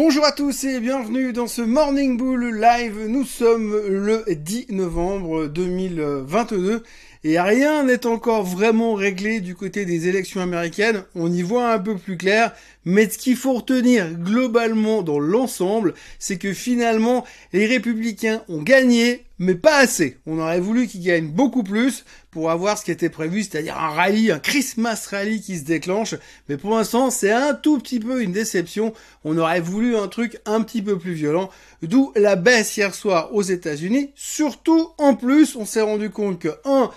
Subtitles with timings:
[0.00, 3.06] Bonjour à tous et bienvenue dans ce Morning Bull Live.
[3.08, 6.84] Nous sommes le 10 novembre 2022
[7.24, 11.02] et rien n'est encore vraiment réglé du côté des élections américaines.
[11.16, 12.54] On y voit un peu plus clair,
[12.88, 19.26] mais ce qu'il faut retenir globalement dans l'ensemble, c'est que finalement les républicains ont gagné,
[19.38, 20.16] mais pas assez.
[20.24, 23.90] On aurait voulu qu'ils gagnent beaucoup plus pour avoir ce qui était prévu, c'est-à-dire un
[23.90, 26.14] rallye, un Christmas rally qui se déclenche.
[26.48, 28.94] Mais pour l'instant, c'est un tout petit peu une déception.
[29.22, 31.50] On aurait voulu un truc un petit peu plus violent.
[31.82, 34.12] D'où la baisse hier soir aux États-Unis.
[34.14, 36.90] Surtout, en plus, on s'est rendu compte que, un,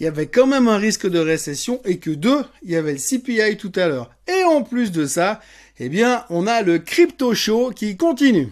[0.00, 2.92] il y avait quand même un risque de récession et que deux, il y avait
[2.92, 4.10] le CPI tout à l'heure.
[4.28, 5.40] Et en plus de ça,
[5.80, 8.48] eh bien, on a le crypto show qui continue.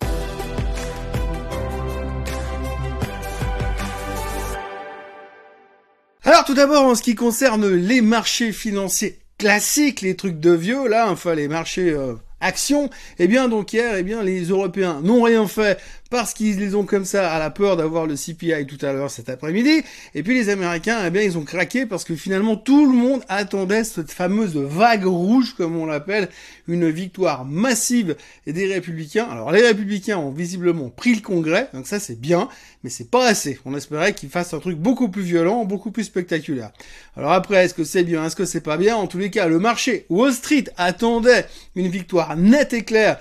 [6.24, 10.88] Alors tout d'abord en ce qui concerne les marchés financiers classiques, les trucs de vieux
[10.88, 12.90] là, enfin les marchés euh, actions,
[13.20, 15.78] eh bien donc hier, eh bien les Européens n'ont rien fait
[16.10, 19.10] parce qu'ils les ont comme ça à la peur d'avoir le CPI tout à l'heure
[19.10, 19.82] cet après-midi.
[20.14, 23.22] Et puis les Américains, eh bien, ils ont craqué parce que finalement tout le monde
[23.28, 26.28] attendait cette fameuse vague rouge, comme on l'appelle,
[26.68, 29.26] une victoire massive des Républicains.
[29.30, 32.48] Alors les Républicains ont visiblement pris le Congrès, donc ça c'est bien,
[32.84, 33.58] mais c'est pas assez.
[33.64, 36.70] On espérait qu'ils fassent un truc beaucoup plus violent, beaucoup plus spectaculaire.
[37.16, 38.96] Alors après, est-ce que c'est bien, est-ce que c'est pas bien?
[38.96, 43.18] En tous les cas, le marché Wall Street attendait une victoire nette et claire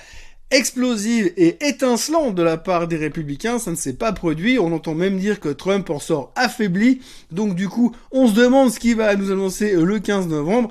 [0.51, 4.59] explosive et étincelante de la part des républicains, ça ne s'est pas produit.
[4.59, 7.01] On entend même dire que Trump en sort affaibli.
[7.31, 10.69] Donc du coup, on se demande ce qu'il va nous annoncer le 15 novembre.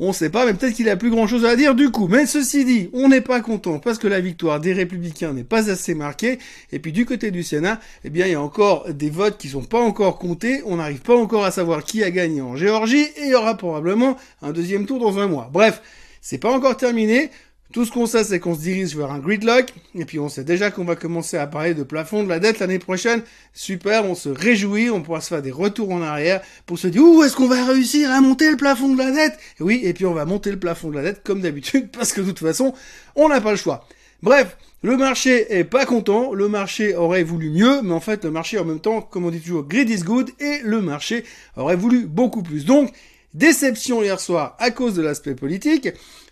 [0.00, 2.08] On sait pas, mais peut-être qu'il a plus grand chose à dire du coup.
[2.08, 5.70] Mais ceci dit, on n'est pas content parce que la victoire des républicains n'est pas
[5.70, 6.38] assez marquée.
[6.72, 9.48] Et puis du côté du Sénat, eh bien, il y a encore des votes qui
[9.48, 10.62] sont pas encore comptés.
[10.66, 13.56] On n'arrive pas encore à savoir qui a gagné en Géorgie et il y aura
[13.56, 15.48] probablement un deuxième tour dans un mois.
[15.52, 15.80] Bref,
[16.20, 17.30] c'est pas encore terminé.
[17.72, 20.44] Tout ce qu'on sait, c'est qu'on se dirige vers un gridlock, et puis on sait
[20.44, 23.22] déjà qu'on va commencer à parler de plafond de la dette l'année prochaine.
[23.54, 27.02] Super, on se réjouit, on pourra se faire des retours en arrière pour se dire,
[27.02, 29.38] où est-ce qu'on va réussir à monter le plafond de la dette?
[29.58, 32.20] Oui, et puis on va monter le plafond de la dette comme d'habitude, parce que
[32.20, 32.74] de toute façon,
[33.16, 33.88] on n'a pas le choix.
[34.22, 38.30] Bref, le marché est pas content, le marché aurait voulu mieux, mais en fait, le
[38.30, 41.24] marché en même temps, comme on dit toujours, greed is good, et le marché
[41.56, 42.66] aurait voulu beaucoup plus.
[42.66, 42.92] Donc,
[43.32, 45.88] déception hier soir à cause de l'aspect politique,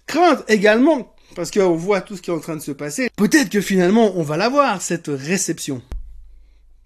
[0.07, 3.11] crainte également parce qu'on voit tout ce qui est en train de se passer.
[3.17, 5.83] Peut-être que finalement, on va l'avoir, cette réception.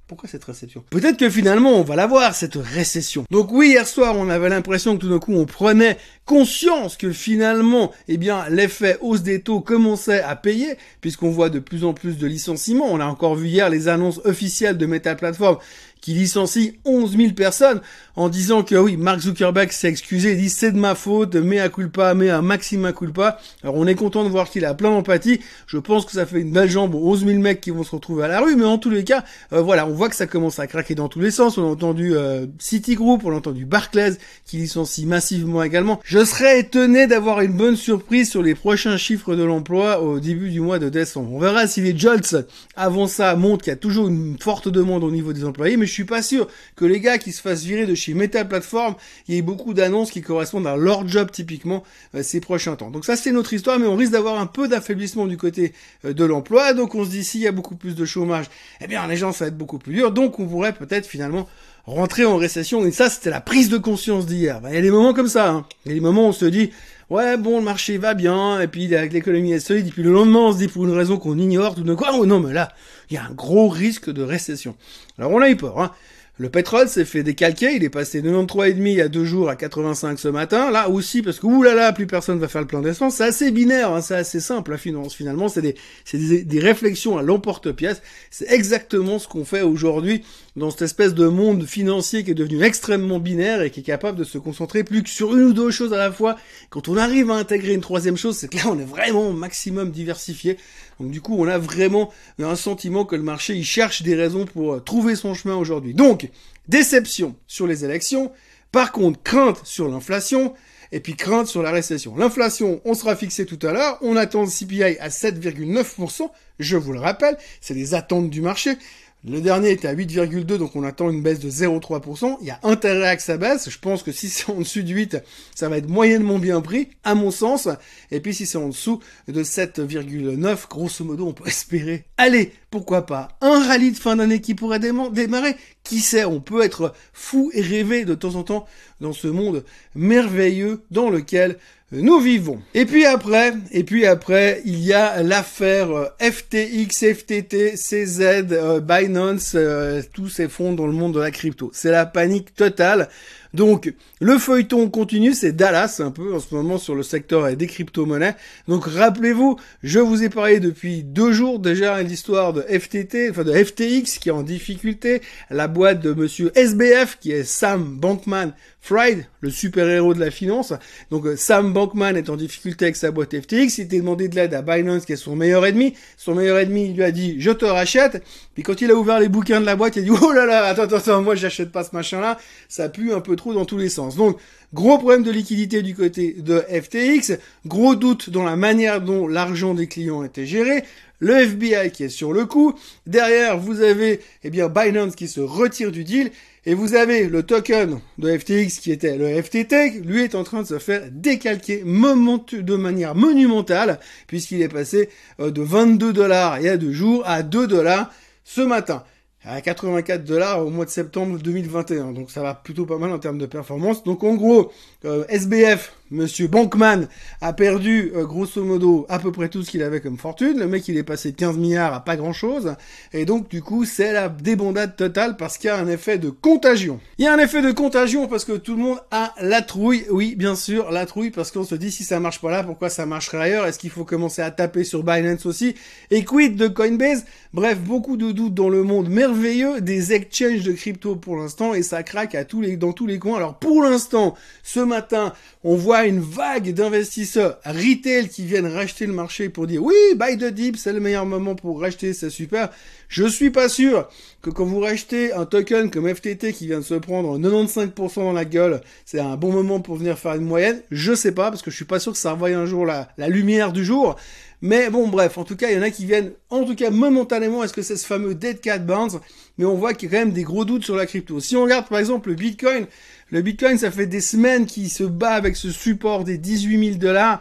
[0.07, 0.85] Pourquoi cette réception?
[0.91, 3.25] Peut-être que finalement on va l'avoir cette récession.
[3.31, 5.97] Donc oui, hier soir on avait l'impression que tout d'un coup on prenait
[6.27, 11.59] conscience que finalement, eh bien, l'effet hausse des taux commençait à payer, puisqu'on voit de
[11.59, 12.93] plus en plus de licenciements.
[12.93, 15.57] On a encore vu hier les annonces officielles de Meta Platform
[16.05, 17.81] qui licencie 11 000 personnes
[18.15, 21.61] en disant que oui, Mark Zuckerberg s'est excusé, il dit c'est de ma faute, mais
[21.61, 23.39] à culpa, mais à maxima culpa.
[23.63, 25.41] Alors on est content de voir qu'il a plein d'empathie.
[25.67, 27.93] Je pense que ça fait une belle jambe aux 11 000 mecs qui vont se
[27.93, 30.27] retrouver à la rue, mais en tous les cas, euh, voilà, on voit que ça
[30.27, 31.57] commence à craquer dans tous les sens.
[31.57, 36.01] On a entendu euh, Citigroup, on a entendu Barclays qui licencie massivement également.
[36.05, 40.51] Je serais étonné d'avoir une bonne surprise sur les prochains chiffres de l'emploi au début
[40.51, 41.33] du mois de décembre.
[41.33, 42.37] On verra si les Jolts
[42.77, 45.94] avant ça montrent qu'il y a toujours une forte demande au niveau des employés, mais
[45.95, 48.95] suis pas sûr que les gars qui se fassent virer de chez Meta Platform,
[49.29, 51.83] il y ait beaucoup d'annonces qui correspondent à leur job typiquement
[52.15, 52.91] euh, ces prochains temps.
[52.91, 55.73] Donc ça c'est notre histoire, mais on risque d'avoir un peu d'affaiblissement du côté
[56.05, 56.75] euh, de l'emploi.
[56.75, 58.47] Donc on se dit s'il y a beaucoup plus de chômage,
[58.81, 60.13] eh bien les gens ça va être beaucoup plus dur.
[60.13, 61.49] Donc on pourrait peut-être finalement
[61.87, 62.85] rentrer en récession.
[62.85, 64.61] Et ça c'était la prise de conscience d'hier.
[64.61, 65.51] Ben, il y a des moments comme ça.
[65.51, 65.67] Hein.
[65.85, 66.71] Il y a des moments où on se dit
[67.11, 70.41] ouais bon le marché va bien et puis l'économie est solide et puis le lendemain
[70.41, 72.73] on se dit pour une raison qu'on ignore tout de quoi oh non mais là
[73.11, 74.77] il y a un gros risque de récession.
[75.19, 75.81] Alors on a eu peur.
[75.81, 75.93] Hein.
[76.37, 79.49] Le pétrole s'est fait décalquer, il est passé de 93,5 il y a deux jours
[79.49, 80.73] à 85 ce matin.
[80.73, 83.15] Là aussi, parce que oulala, plus personne va faire le plein d'essence.
[83.15, 85.15] C'est assez binaire, hein, c'est assez simple la finance.
[85.15, 85.77] Finalement, c'est des,
[86.13, 88.03] des, des, réflexions à l'emporte-pièce.
[88.33, 90.25] C'est exactement ce qu'on fait aujourd'hui
[90.57, 94.19] dans cette espèce de monde financier qui est devenu extrêmement binaire et qui est capable
[94.19, 96.35] de se concentrer plus que sur une ou deux choses à la fois.
[96.69, 99.33] Quand on arrive à intégrer une troisième chose, c'est que là, on est vraiment au
[99.33, 100.57] maximum diversifié.
[100.99, 104.47] Donc du coup, on a vraiment un sentiment que le marché, il cherche des raisons
[104.47, 105.95] pour trouver son chemin aujourd'hui.
[105.95, 106.31] Donc,
[106.69, 108.33] déception sur les élections,
[108.73, 110.55] par contre crainte sur l'inflation,
[110.93, 112.17] et puis crainte sur la récession.
[112.17, 116.93] L'inflation, on sera fixé tout à l'heure, on attend le CPI à 7,9%, je vous
[116.93, 118.77] le rappelle, c'est les attentes du marché.
[119.27, 122.37] Le dernier était à 8,2, donc on attend une baisse de 0,3%.
[122.43, 123.71] Il y a intérêt à que ça baisse.
[123.71, 125.17] Je pense que si c'est en dessus de 8,
[125.55, 127.69] ça va être moyennement bien pris, à mon sens.
[128.11, 132.05] Et puis si c'est en dessous de 7,9, grosso modo, on peut espérer.
[132.19, 136.63] Allez, pourquoi pas un rallye de fin d'année qui pourrait démarrer Qui sait, on peut
[136.63, 138.67] être fou et rêver de temps en temps
[139.01, 139.65] dans ce monde
[139.95, 141.59] merveilleux dans lequel
[141.93, 142.61] nous vivons.
[142.75, 148.21] Et puis après, et puis après, il y a l'affaire euh, FTX, FTT, CZ,
[148.51, 151.71] euh, Binance, euh, tous s'effondrent dans le monde de la crypto.
[151.73, 153.09] C'est la panique totale.
[153.55, 157.69] Donc, le feuilleton continue, c'est Dallas un peu en ce moment sur le secteur des
[157.69, 158.35] crypto-monnaies.
[158.67, 163.53] Donc, rappelez-vous, je vous ai parlé depuis deux jours déjà l'histoire de FTT, enfin de
[163.53, 168.55] FTX qui est en difficulté, la boîte de monsieur SBF qui est Sam Bankman
[168.85, 170.75] Fried, le super-héros de la finance.
[171.11, 174.35] Donc euh, Sam Bankman est en difficulté avec sa boîte FTX, il était demandé de
[174.35, 175.95] l'aide à Binance qui est son meilleur ennemi.
[176.19, 178.23] Son meilleur ennemi lui a dit je te rachète.
[178.53, 180.45] Puis quand il a ouvert les bouquins de la boîte, il a dit oh là
[180.45, 182.37] là, attends, attends, attends moi j'achète pas ce machin-là,
[182.69, 184.17] ça pue un peu trop dans tous les sens.
[184.17, 184.37] Donc
[184.75, 189.73] gros problème de liquidité du côté de FTX, gros doute dans la manière dont l'argent
[189.73, 190.85] des clients était géré,
[191.21, 192.75] le FBI qui est sur le coup,
[193.07, 196.31] derrière vous avez eh bien Binance qui se retire du deal
[196.67, 200.63] et vous avez le token de FTX qui était le FTT, lui est en train
[200.63, 205.09] de se faire décalquer de manière monumentale, puisqu'il est passé
[205.41, 208.13] euh, de 22 dollars il y a deux jours à 2 dollars
[208.45, 209.05] ce matin
[209.45, 212.13] à 84 dollars au mois de septembre 2021.
[212.13, 214.03] Donc ça va plutôt pas mal en termes de performance.
[214.05, 214.73] Donc en gros,
[215.05, 217.09] euh, SBF, Monsieur Bankman,
[217.41, 220.61] a perdu euh, grosso modo à peu près tout ce qu'il avait comme fortune.
[220.61, 222.77] Le mec il est passé de 15 milliards à pas grand chose.
[223.13, 226.31] Et donc du coup c'est la débandade totale parce qu'il y a un effet de
[226.31, 227.01] contagion.
[227.19, 230.05] Il y a un effet de contagion parce que tout le monde a la trouille.
[230.09, 232.91] Oui bien sûr la trouille parce qu'on se dit si ça marche pas là pourquoi
[232.91, 233.67] ça marcherait ailleurs?
[233.67, 235.75] Est-ce qu'il faut commencer à taper sur Binance aussi?
[236.13, 237.25] Et quid de Coinbase?
[237.53, 241.83] Bref beaucoup de doutes dans le monde merveilleux des exchanges de crypto pour l'instant et
[241.83, 243.37] ça craque à tous les, dans tous les coins.
[243.37, 245.33] Alors pour l'instant, ce matin,
[245.65, 250.37] on voit une vague d'investisseurs retail qui viennent racheter le marché pour dire oui, buy
[250.37, 252.71] the dip, c'est le meilleur moment pour racheter, c'est super.
[253.15, 254.09] Je suis pas sûr
[254.43, 258.33] que quand vous rachetez un token comme FTT qui vient de se prendre 95% dans
[258.33, 260.83] la gueule, c'est un bon moment pour venir faire une moyenne.
[260.91, 263.07] Je sais pas parce que je suis pas sûr que ça revoie un jour la,
[263.17, 264.17] la lumière du jour.
[264.63, 266.91] Mais bon, bref, en tout cas, il y en a qui viennent, en tout cas,
[266.91, 269.19] momentanément, est-ce que c'est ce fameux Dead Cat Bounce?
[269.59, 271.39] Mais on voit qu'il y a quand même des gros doutes sur la crypto.
[271.39, 272.87] Si on regarde, par exemple, le Bitcoin,
[273.31, 276.99] le Bitcoin, ça fait des semaines qu'il se bat avec ce support des 18 000
[276.99, 277.41] dollars.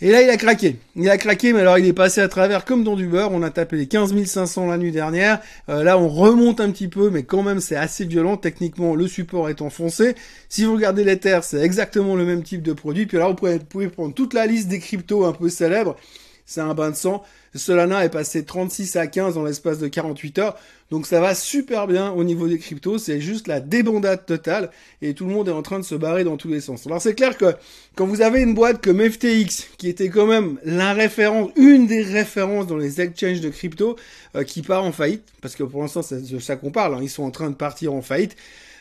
[0.00, 0.76] Et là, il a craqué.
[0.96, 3.30] Il a craqué, mais alors il est passé à travers comme dans du beurre.
[3.32, 5.40] On a tapé les 15 500 la nuit dernière.
[5.68, 8.36] Euh, là, on remonte un petit peu, mais quand même, c'est assez violent.
[8.36, 10.16] Techniquement, le support est enfoncé.
[10.48, 13.06] Si vous regardez l'Ether, c'est exactement le même type de produit.
[13.06, 13.34] Puis là, vous
[13.68, 15.96] pouvez, prendre toute la liste des cryptos un peu célèbres
[16.46, 17.22] c'est un bain de sang.
[17.54, 20.56] Solana est passé 36 à 15 dans l'espace de 48 heures.
[20.90, 22.98] Donc ça va super bien au niveau des cryptos.
[22.98, 24.70] C'est juste la débandade totale
[25.02, 26.86] et tout le monde est en train de se barrer dans tous les sens.
[26.86, 27.54] Alors c'est clair que
[27.96, 32.02] quand vous avez une boîte comme FTX qui était quand même la référence, une des
[32.02, 33.96] références dans les exchanges de crypto
[34.36, 37.00] euh, qui part en faillite, parce que pour l'instant c'est de ça qu'on parle, hein,
[37.02, 38.36] ils sont en train de partir en faillite.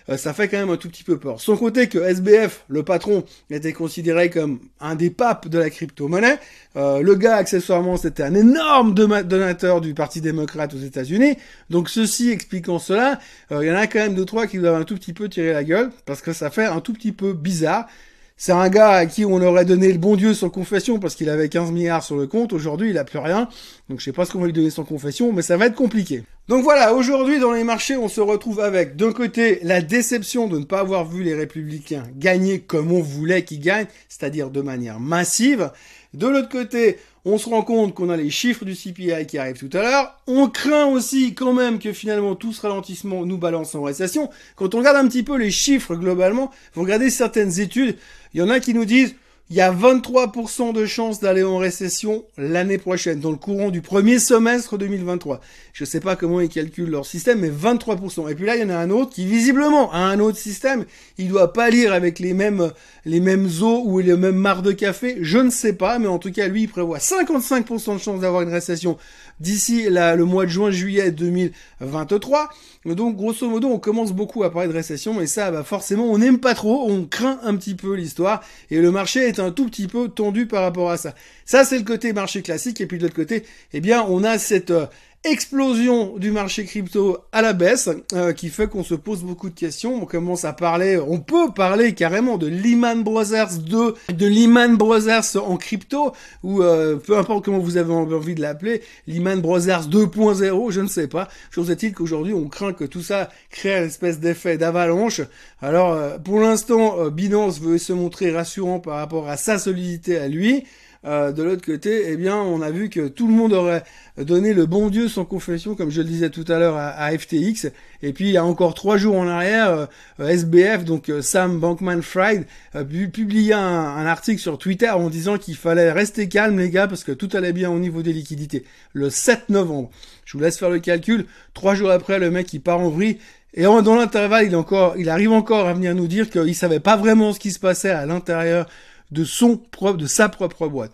[0.10, 1.40] Euh, ça fait quand même un tout petit peu peur.
[1.40, 6.40] Sans compter que SBF, le patron, était considéré comme un des papes de la crypto-monnaie.
[6.76, 11.38] Euh, le gars, accessoirement, c'était un énorme donateur du Parti démocrate aux États-Unis.
[11.70, 13.20] Donc, ceci expliquant cela,
[13.52, 15.30] euh, il y en a quand même deux, trois qui doivent un tout petit peu
[15.30, 17.88] tirer la gueule, parce que ça fait un tout petit peu bizarre.
[18.35, 21.30] C'est un gars à qui on aurait donné le bon Dieu sans confession parce qu'il
[21.30, 22.51] avait 15 milliards sur le compte.
[22.51, 23.47] Aujourd'hui, il a plus rien.
[23.89, 25.75] Donc je sais pas ce qu'on va lui donner sans confession, mais ça va être
[25.75, 26.24] compliqué.
[26.50, 30.59] Donc voilà, aujourd'hui dans les marchés, on se retrouve avec d'un côté la déception de
[30.59, 35.00] ne pas avoir vu les républicains gagner comme on voulait qu'ils gagnent, c'est-à-dire de manière
[35.00, 35.71] massive.
[36.13, 39.58] De l'autre côté, on se rend compte qu'on a les chiffres du CPI qui arrivent
[39.58, 40.20] tout à l'heure.
[40.28, 44.30] On craint aussi quand même que finalement tout ce ralentissement nous balance en récession.
[44.56, 47.97] Quand on regarde un petit peu les chiffres globalement, vous regardez certaines études,
[48.33, 49.16] il y en a qui nous disent
[49.50, 53.81] il y a 23% de chances d'aller en récession l'année prochaine, dans le courant du
[53.81, 55.42] premier semestre 2023.
[55.73, 58.31] Je sais pas comment ils calculent leur système, mais 23%.
[58.31, 60.85] Et puis là, il y en a un autre qui, visiblement, a un autre système.
[61.18, 62.71] Il doit pas lire avec les mêmes,
[63.06, 65.18] les mêmes eaux ou les mêmes mares de café.
[65.21, 68.44] Je ne sais pas, mais en tout cas, lui, il prévoit 55% de chances d'avoir
[68.44, 68.97] une récession
[69.40, 72.50] d'ici le mois de juin-juillet 2023.
[72.85, 76.18] Donc, grosso modo, on commence beaucoup à parler de récession, et ça, bah, forcément, on
[76.18, 79.87] n'aime pas trop, on craint un petit peu l'histoire, et le marché un tout petit
[79.87, 81.13] peu tendu par rapport à ça.
[81.45, 84.37] Ça, c'est le côté marché classique, et puis de l'autre côté, eh bien, on a
[84.37, 84.85] cette euh,
[85.25, 89.57] explosion du marché crypto à la baisse euh, qui fait qu'on se pose beaucoup de
[89.57, 89.95] questions.
[90.01, 95.37] On commence à parler, on peut parler carrément de Lehman Brothers 2, de Lehman Brothers
[95.37, 96.11] en crypto
[96.44, 100.87] ou euh, peu importe comment vous avez envie de l'appeler, Lehman Brothers 2.0, je ne
[100.87, 101.30] sais pas.
[101.51, 105.21] Chose est-il qu'aujourd'hui on craint que tout ça crée une espèce d'effet d'avalanche.
[105.61, 110.65] Alors pour l'instant, Binance veut se montrer rassurant par rapport à sa solidité à lui.
[111.06, 113.83] Euh, de l'autre côté, eh bien, on a vu que tout le monde aurait
[114.18, 117.72] donné le bon Dieu sans confession, comme je le disais tout à l'heure à, FTX.
[118.02, 119.88] Et puis, il y a encore trois jours en arrière,
[120.19, 125.38] euh, SBF, donc euh, Sam Bankman-Fried, a publié un, un, article sur Twitter en disant
[125.38, 128.64] qu'il fallait rester calme, les gars, parce que tout allait bien au niveau des liquidités.
[128.94, 129.90] Le 7 novembre.
[130.26, 131.26] Je vous laisse faire le calcul.
[131.54, 133.18] Trois jours après, le mec, il part en vrille.
[133.56, 136.98] Et dans l'intervalle, il, encore, il arrive encore à venir nous dire qu'il savait pas
[136.98, 138.68] vraiment ce qui se passait à l'intérieur
[139.14, 140.92] de son propre, de sa propre boîte.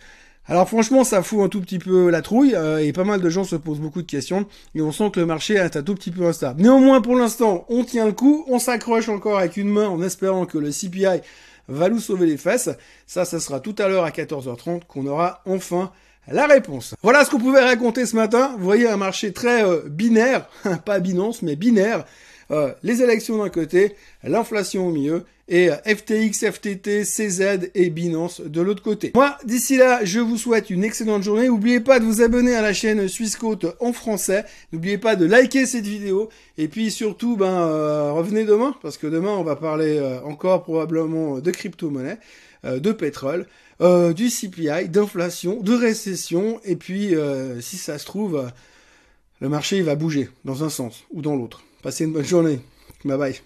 [0.50, 3.30] Alors franchement, ça fout un tout petit peu la trouille euh, et pas mal de
[3.30, 5.94] gens se posent beaucoup de questions et on sent que le marché est un tout
[5.94, 6.62] petit peu instable.
[6.62, 10.48] Néanmoins, pour l'instant, on tient le coup, on s'accroche encore avec une main en espérant
[10.48, 11.22] que le CPI
[11.68, 12.72] va nous sauver les fesses.
[13.06, 15.92] Ça, ça sera tout à l'heure à 14h30 qu'on aura enfin
[16.28, 16.96] la réponse.
[17.04, 18.56] Voilà ce qu'on pouvait raconter ce matin.
[18.58, 20.48] Vous voyez un marché très euh, binaire,
[20.86, 22.06] pas Binance, mais binaire.
[22.52, 28.42] Euh, les élections d'un côté, l'inflation au milieu, et euh, FTX, FTT, CZ et Binance
[28.42, 29.12] de l'autre côté.
[29.16, 31.48] Moi, d'ici là, je vous souhaite une excellente journée.
[31.48, 34.46] N'oubliez pas de vous abonner à la chaîne Suisse Côte en français.
[34.72, 36.30] N'oubliez pas de liker cette vidéo.
[36.58, 41.40] Et puis surtout, ben, euh, revenez demain, parce que demain, on va parler encore probablement
[41.40, 42.20] de crypto-monnaie,
[42.64, 43.46] de pétrole.
[43.80, 47.14] du CPI, d'inflation, de récession, et puis
[47.62, 48.52] si ça se trouve,
[49.40, 51.64] le marché va bouger dans un sens ou dans l'autre.
[51.82, 52.60] Passez une bonne journée.
[53.06, 53.42] Bye bye.